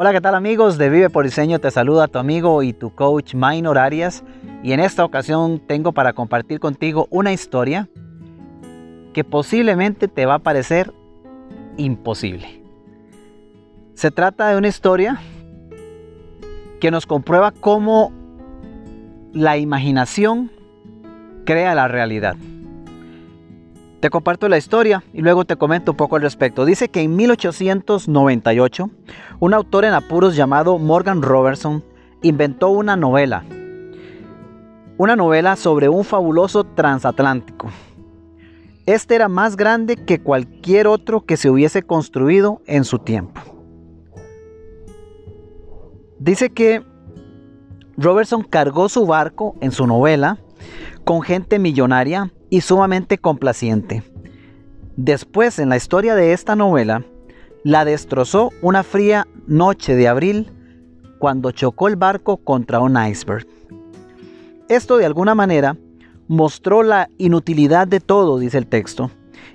[0.00, 1.58] Hola, ¿qué tal amigos de Vive por Diseño?
[1.58, 4.22] Te saluda tu amigo y tu coach Minor Arias
[4.62, 7.88] y en esta ocasión tengo para compartir contigo una historia
[9.12, 10.94] que posiblemente te va a parecer
[11.78, 12.62] imposible.
[13.94, 15.20] Se trata de una historia
[16.80, 18.12] que nos comprueba cómo
[19.32, 20.52] la imaginación
[21.44, 22.36] crea la realidad.
[24.00, 26.64] Te comparto la historia y luego te comento un poco al respecto.
[26.64, 28.90] Dice que en 1898,
[29.40, 31.82] un autor en apuros llamado Morgan Robertson
[32.22, 33.44] inventó una novela.
[34.98, 37.70] Una novela sobre un fabuloso transatlántico.
[38.86, 43.40] Este era más grande que cualquier otro que se hubiese construido en su tiempo.
[46.20, 46.84] Dice que
[47.96, 50.38] Robertson cargó su barco en su novela
[51.04, 54.02] con gente millonaria y sumamente complaciente.
[54.96, 57.04] Después, en la historia de esta novela,
[57.64, 60.50] la destrozó una fría noche de abril
[61.18, 63.46] cuando chocó el barco contra un iceberg.
[64.68, 65.76] Esto de alguna manera
[66.28, 69.10] mostró la inutilidad de todo, dice el texto,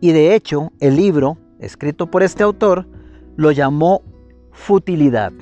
[0.00, 2.86] y de hecho el libro, escrito por este autor,
[3.36, 4.02] lo llamó
[4.52, 5.32] Futilidad.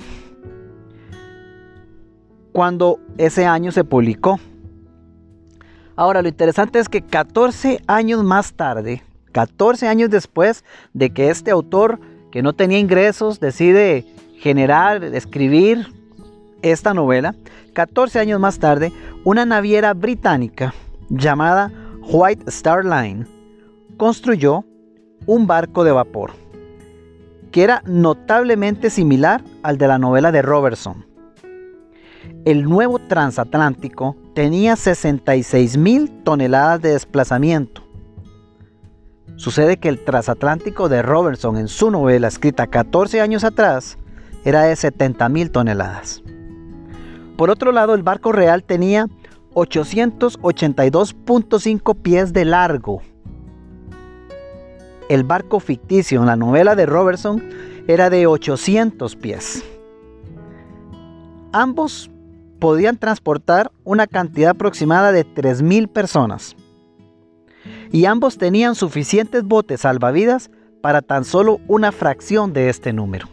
[2.51, 4.39] Cuando ese año se publicó,
[5.95, 11.51] Ahora, lo interesante es que 14 años más tarde, 14 años después de que este
[11.51, 11.99] autor,
[12.31, 14.05] que no tenía ingresos, decide
[14.39, 15.87] generar, escribir
[16.61, 17.35] esta novela,
[17.73, 18.91] 14 años más tarde,
[19.23, 20.73] una naviera británica
[21.09, 21.71] llamada
[22.01, 23.25] White Star Line
[23.97, 24.65] construyó
[25.25, 26.31] un barco de vapor
[27.55, 31.05] que era notablemente similar al de la novela de Robertson.
[32.45, 37.81] El nuevo transatlántico tenía 66 mil toneladas de desplazamiento.
[39.35, 43.97] Sucede que el transatlántico de Robertson en su novela escrita 14 años atrás
[44.43, 46.21] era de 70 mil toneladas.
[47.35, 49.07] Por otro lado, el barco real tenía
[49.55, 53.01] 882.5 pies de largo.
[55.09, 57.43] El barco ficticio en la novela de Robertson
[57.87, 59.63] era de 800 pies.
[61.51, 62.11] Ambos
[62.59, 66.55] podían transportar una cantidad aproximada de 3.000 personas.
[67.91, 70.49] Y ambos tenían suficientes botes salvavidas
[70.81, 73.27] para tan solo una fracción de este número.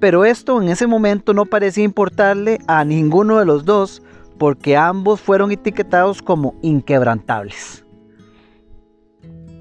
[0.00, 4.02] Pero esto en ese momento no parecía importarle a ninguno de los dos
[4.38, 7.84] porque ambos fueron etiquetados como inquebrantables.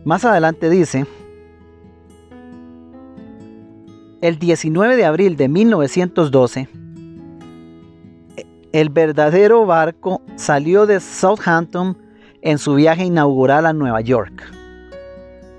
[0.03, 1.06] Más adelante dice,
[4.23, 6.69] el 19 de abril de 1912,
[8.72, 11.97] el verdadero barco salió de Southampton
[12.41, 14.50] en su viaje inaugural a Nueva York.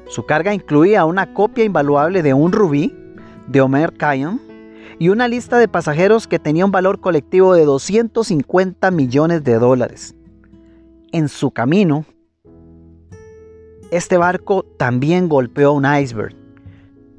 [0.09, 2.97] Su carga incluía una copia invaluable de un rubí
[3.49, 4.41] de Homer Khayyam
[4.99, 10.15] y una lista de pasajeros que tenía un valor colectivo de 250 millones de dólares.
[11.13, 12.07] En su camino,
[13.91, 16.35] este barco también golpeó un iceberg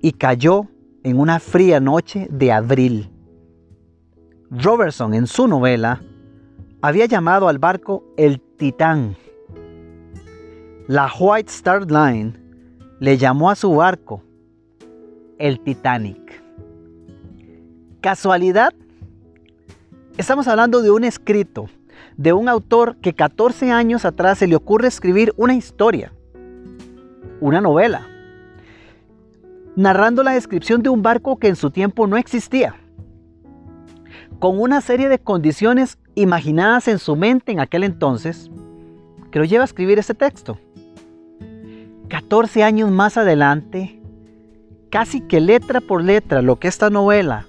[0.02, 0.70] y cayó
[1.06, 3.12] en una fría noche de abril.
[4.50, 6.02] Robertson en su novela
[6.82, 9.16] había llamado al barco el Titán.
[10.88, 12.34] La White Star Line
[13.00, 14.24] le llamó a su barco
[15.38, 16.42] el Titanic.
[18.02, 18.74] ¿Casualidad?
[20.18, 21.68] Estamos hablando de un escrito,
[22.18, 26.12] de un autor que 14 años atrás se le ocurre escribir una historia,
[27.42, 28.08] una novela,
[29.76, 32.76] narrando la descripción de un barco que en su tiempo no existía,
[34.40, 38.50] con una serie de condiciones imaginadas en su mente en aquel entonces,
[39.32, 40.58] que lo lleva a escribir este texto.
[42.08, 44.00] 14 años más adelante,
[44.90, 47.48] casi que letra por letra, lo que esta novela,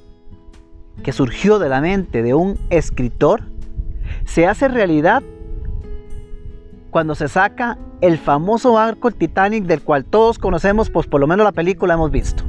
[1.03, 3.43] que surgió de la mente de un escritor,
[4.25, 5.22] se hace realidad
[6.97, 11.44] cuando se saca el famoso barco Titanic del cual todos conocemos, pues por lo menos
[11.44, 12.43] la película hemos visto.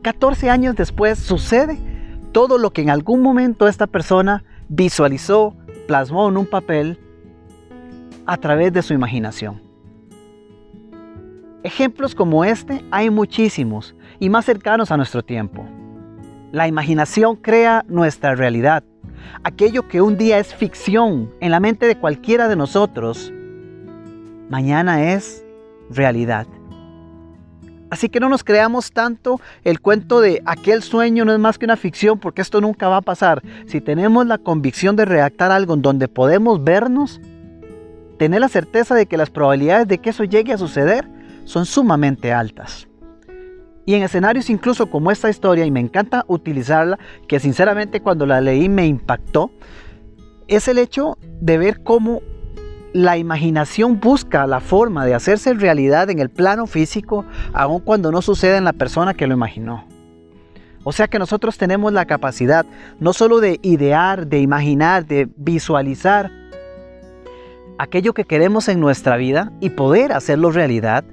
[0.00, 1.78] 14 años después sucede
[2.32, 5.54] todo lo que en algún momento esta persona visualizó,
[5.86, 6.98] plasmó en un papel
[8.24, 9.60] a través de su imaginación.
[11.64, 15.66] Ejemplos como este hay muchísimos y más cercanos a nuestro tiempo.
[16.50, 18.84] La imaginación crea nuestra realidad.
[19.42, 23.32] Aquello que un día es ficción en la mente de cualquiera de nosotros,
[24.48, 25.44] mañana es
[25.90, 26.46] realidad.
[27.90, 31.64] Así que no nos creamos tanto el cuento de aquel sueño no es más que
[31.64, 33.42] una ficción porque esto nunca va a pasar.
[33.66, 37.20] Si tenemos la convicción de redactar algo en donde podemos vernos,
[38.18, 41.08] tener la certeza de que las probabilidades de que eso llegue a suceder
[41.44, 42.88] son sumamente altas.
[43.86, 46.98] Y en escenarios incluso como esta historia, y me encanta utilizarla,
[47.28, 49.50] que sinceramente cuando la leí me impactó,
[50.48, 52.22] es el hecho de ver cómo
[52.94, 58.22] la imaginación busca la forma de hacerse realidad en el plano físico, aun cuando no
[58.22, 59.84] sucede en la persona que lo imaginó.
[60.84, 62.64] O sea que nosotros tenemos la capacidad
[63.00, 66.30] no solo de idear, de imaginar, de visualizar
[67.78, 71.04] aquello que queremos en nuestra vida y poder hacerlo realidad,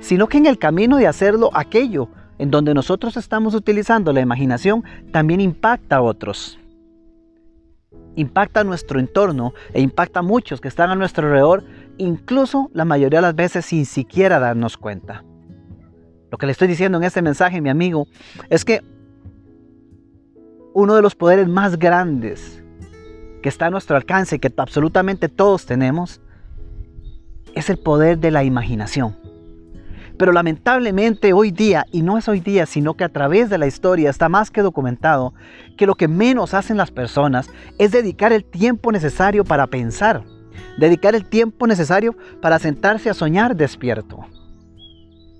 [0.00, 2.08] sino que en el camino de hacerlo aquello
[2.38, 4.82] en donde nosotros estamos utilizando la imaginación
[5.12, 6.58] también impacta a otros.
[8.16, 11.64] Impacta nuestro entorno e impacta a muchos que están a nuestro alrededor,
[11.98, 15.24] incluso la mayoría de las veces sin siquiera darnos cuenta.
[16.30, 18.06] Lo que le estoy diciendo en este mensaje, mi amigo,
[18.48, 18.80] es que
[20.74, 22.62] uno de los poderes más grandes
[23.42, 26.20] que está a nuestro alcance, que absolutamente todos tenemos,
[27.54, 29.16] es el poder de la imaginación.
[30.22, 33.66] Pero lamentablemente hoy día, y no es hoy día, sino que a través de la
[33.66, 35.34] historia está más que documentado,
[35.76, 40.22] que lo que menos hacen las personas es dedicar el tiempo necesario para pensar,
[40.78, 44.24] dedicar el tiempo necesario para sentarse a soñar despierto.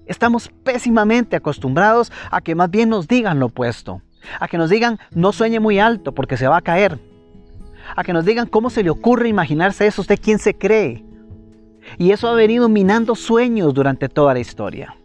[0.06, 4.02] Estamos pésimamente acostumbrados a que más bien nos digan lo opuesto,
[4.40, 6.98] a que nos digan no sueñe muy alto porque se va a caer,
[7.94, 11.04] a que nos digan cómo se le ocurre imaginarse eso, usted quién se cree,
[11.98, 14.96] y eso ha venido minando sueños durante toda la historia.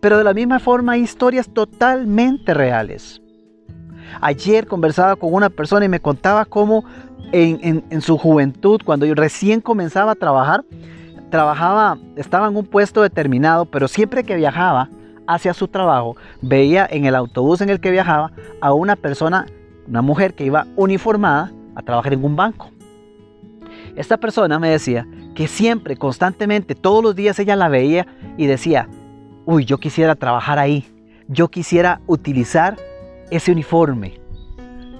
[0.00, 3.20] Pero de la misma forma hay historias totalmente reales.
[4.20, 6.84] Ayer conversaba con una persona y me contaba cómo
[7.32, 10.64] en, su juventud, cuando yo recién comenzaba a trabajar,
[11.30, 14.88] trabajaba, estaba en un puesto determinado, pero siempre que viajaba
[15.26, 18.30] hacia su trabajo, veía en el autobús en el que viajaba
[18.60, 19.46] a una persona,
[19.88, 22.70] una mujer que iba uniformada a trabajar en un banco.
[23.96, 28.06] Esta persona me decía que siempre, constantemente, todos los días ella la veía
[28.36, 28.88] y decía,
[29.44, 30.86] uy, yo quisiera trabajar ahí,
[31.28, 32.76] yo quisiera utilizar
[33.30, 34.20] ese uniforme.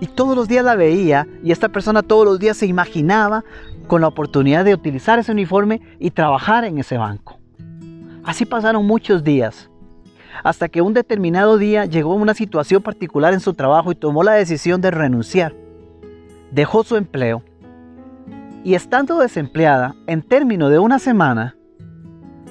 [0.00, 3.44] Y todos los días la veía y esta persona todos los días se imaginaba
[3.86, 7.38] con la oportunidad de utilizar ese uniforme y trabajar en ese banco.
[8.24, 9.70] Así pasaron muchos días,
[10.42, 14.32] hasta que un determinado día llegó una situación particular en su trabajo y tomó la
[14.32, 15.54] decisión de renunciar.
[16.50, 17.42] Dejó su empleo
[18.64, 21.54] y estando desempleada, en término de una semana,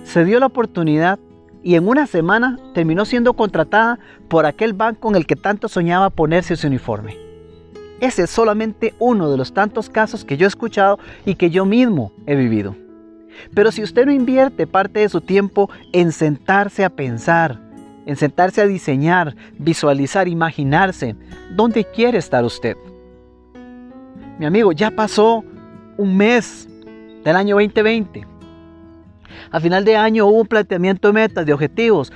[0.03, 1.17] se dio la oportunidad
[1.63, 3.97] y en una semana terminó siendo contratada
[4.29, 7.17] por aquel banco en el que tanto soñaba ponerse su uniforme.
[7.99, 11.65] Ese es solamente uno de los tantos casos que yo he escuchado y que yo
[11.65, 12.75] mismo he vivido.
[13.55, 17.59] Pero si usted no invierte parte de su tiempo en sentarse a pensar,
[18.05, 21.15] en sentarse a diseñar, visualizar, imaginarse,
[21.55, 22.75] ¿dónde quiere estar usted?
[24.37, 25.43] Mi amigo, ya pasó
[25.97, 26.67] un mes
[27.23, 28.27] del año 2020.
[29.51, 32.11] A final de año hubo un planteamiento de metas, de objetivos.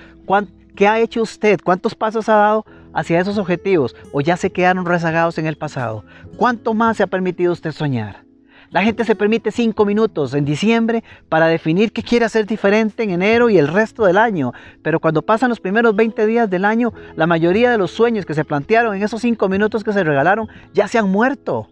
[0.76, 1.60] ¿Qué ha hecho usted?
[1.64, 3.96] ¿Cuántos pasos ha dado hacia esos objetivos?
[4.12, 6.04] ¿O ya se quedaron rezagados en el pasado?
[6.36, 8.28] ¿Cuánto más se ha permitido usted soñar?
[8.70, 13.12] La gente se permite cinco minutos en diciembre para definir qué quiere hacer diferente en
[13.12, 14.52] enero y el resto del año.
[14.84, 18.34] Pero cuando pasan los primeros 20 días del año, la mayoría de los sueños que
[18.34, 21.70] se plantearon en esos cinco minutos que se regalaron ya se han muerto.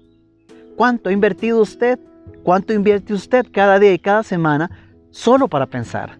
[0.75, 1.99] ¿Cuánto ha invertido usted?
[2.43, 4.69] ¿Cuánto invierte usted cada día y cada semana
[5.09, 6.19] solo para pensar?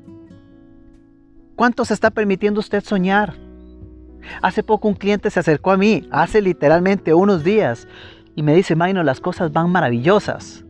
[1.56, 3.34] ¿Cuánto se está permitiendo usted soñar?
[4.42, 7.88] Hace poco un cliente se acercó a mí, hace literalmente unos días,
[8.36, 10.66] y me dice, Maino, las cosas van maravillosas.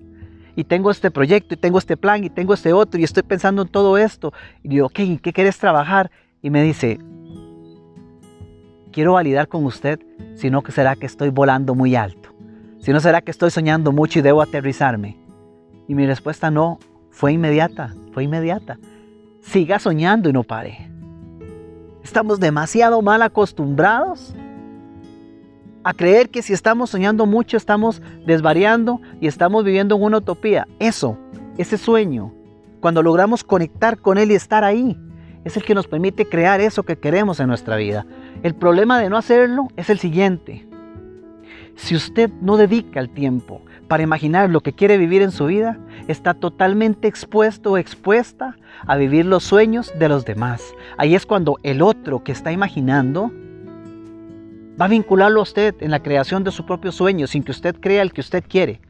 [0.55, 3.61] Y tengo este proyecto, y tengo este plan, y tengo este otro, y estoy pensando
[3.61, 4.33] en todo esto.
[4.63, 6.11] Y digo, ok, ¿en qué quieres trabajar?
[6.41, 6.99] Y me dice,
[8.91, 9.99] quiero validar con usted,
[10.35, 12.24] sino que será que estoy volando muy alto.
[12.85, 15.17] Si no será que estoy soñando mucho y debo aterrizarme.
[15.87, 16.77] Y mi respuesta no,
[17.09, 18.77] fue inmediata, fue inmediata.
[19.41, 20.87] Siga soñando y no pare.
[22.03, 24.35] Estamos demasiado mal acostumbrados
[25.83, 30.67] a creer que si estamos soñando mucho estamos desvariando y estamos viviendo en una utopía.
[30.77, 31.17] Eso,
[31.57, 32.35] ese sueño,
[32.81, 34.95] cuando logramos conectar con él y estar ahí,
[35.43, 38.05] es el que nos permite crear eso que queremos en nuestra vida.
[38.43, 40.67] El problema de no hacerlo es el siguiente.
[41.75, 45.77] Si usted no dedica el tiempo para imaginar lo que quiere vivir en su vida,
[46.07, 48.55] está totalmente expuesto o expuesta
[48.87, 50.73] a vivir los sueños de los demás.
[50.97, 53.31] Ahí es cuando el otro que está imaginando
[54.79, 57.75] va a vincularlo a usted en la creación de su propio sueño sin que usted
[57.79, 58.81] crea el que usted quiere.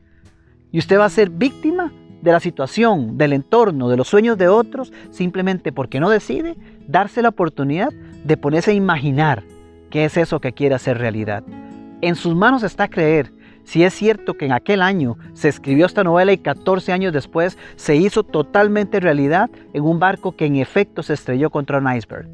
[0.71, 4.47] Y usted va a ser víctima de la situación, del entorno, de los sueños de
[4.47, 6.55] otros, simplemente porque no decide
[6.87, 7.91] darse la oportunidad
[8.23, 9.43] de ponerse a imaginar
[9.89, 11.43] qué es eso que quiere hacer realidad.
[12.05, 13.33] En sus manos está creer
[13.63, 17.57] si es cierto que en aquel año se escribió esta novela y 14 años después
[17.77, 22.27] se hizo totalmente realidad en un barco que en efecto se estrelló contra un iceberg.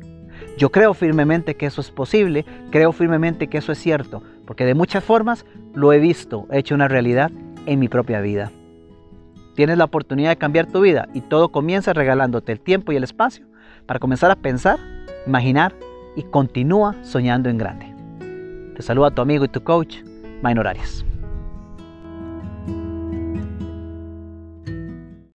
[0.57, 4.73] Yo creo firmemente que eso es posible, creo firmemente que eso es cierto, porque de
[4.73, 7.31] muchas formas lo he visto hecho una realidad
[7.65, 8.51] en mi propia vida.
[9.55, 13.05] Tienes la oportunidad de cambiar tu vida y todo comienza regalándote el tiempo y el
[13.05, 13.45] espacio
[13.85, 14.79] para comenzar a pensar,
[15.25, 15.73] imaginar
[16.17, 17.90] y continúa soñando en grande.
[18.81, 19.97] Te saluda tu amigo y tu coach,
[20.41, 21.05] Maynor Arias.